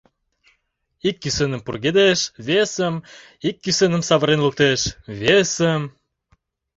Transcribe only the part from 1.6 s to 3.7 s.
пургедеш, весым, ик